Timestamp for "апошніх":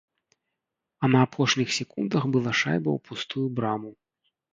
1.25-1.75